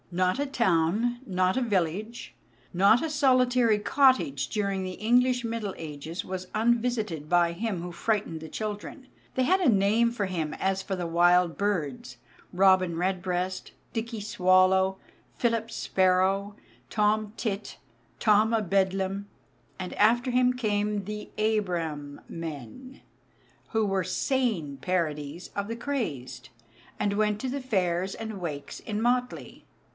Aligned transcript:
Not 0.13 0.39
a 0.39 0.45
town, 0.45 1.19
not 1.25 1.55
a 1.55 1.61
village, 1.61 2.33
not 2.73 3.01
a 3.03 3.09
solitary 3.09 3.77
cottage 3.79 4.49
during 4.49 4.83
the 4.83 4.93
English 4.95 5.45
Middle 5.45 5.75
Ages 5.77 6.25
was 6.25 6.47
unvisited 6.53 7.29
by 7.29 7.51
him 7.53 7.81
who 7.81 7.91
frightened 7.93 8.41
the 8.41 8.49
children; 8.49 9.07
they 9.35 9.43
had 9.43 9.61
a 9.61 9.69
name 9.69 10.11
for 10.11 10.25
him 10.25 10.53
as 10.55 10.81
for 10.81 10.97
the 10.97 11.07
wild 11.07 11.55
birds 11.57 12.17
Robin 12.51 12.97
Redbreast, 12.97 13.71
Dicky 13.93 14.19
Swallow, 14.19 14.97
Philip 15.37 15.69
Sparrow, 15.69 16.55
Tom 16.89 17.31
Tit, 17.37 17.77
Tom 18.19 18.53
a 18.53 18.61
Bedlam. 18.61 19.27
And 19.79 19.93
after 19.93 20.31
him 20.31 20.53
came 20.53 21.05
the 21.05 21.29
"Abram 21.37 22.19
men," 22.27 23.01
who 23.69 23.85
were 23.85 24.03
sane 24.03 24.77
parodies 24.81 25.51
of 25.55 25.67
the 25.69 25.75
crazed, 25.75 26.49
and 26.99 27.13
went 27.13 27.39
to 27.41 27.49
the 27.49 27.61
fairs 27.61 28.13
and 28.13 28.41
wakes 28.41 28.79
in 28.81 28.99
motley. 29.01 29.63